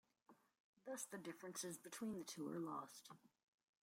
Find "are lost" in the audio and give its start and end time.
2.49-3.11